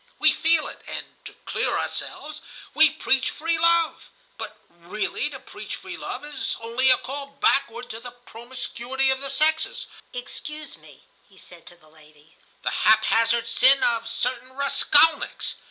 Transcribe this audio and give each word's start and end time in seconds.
We 0.17 0.31
feel 0.31 0.67
it, 0.67 0.81
and, 0.87 1.05
to 1.25 1.33
clear 1.45 1.77
ourselves, 1.77 2.41
we 2.73 2.89
preach 2.89 3.29
free 3.29 3.59
love; 3.59 4.09
but, 4.35 4.57
really, 4.71 5.29
to 5.29 5.39
preach 5.39 5.75
free 5.75 5.95
love 5.95 6.25
is 6.25 6.57
only 6.59 6.89
a 6.89 6.97
call 6.97 7.27
backward 7.39 7.91
to 7.91 7.99
the 7.99 8.09
promiscuity 8.09 9.11
of 9.11 9.21
the 9.21 9.29
sexes 9.29 9.85
(excuse 10.11 10.75
me, 10.75 11.03
he 11.29 11.37
said 11.37 11.67
to 11.67 11.75
the 11.75 11.87
lady), 11.87 12.35
the 12.63 12.71
haphazard 12.71 13.47
sin 13.47 13.83
of 13.83 14.07
certain 14.09 14.57
raskolniks. 14.57 15.53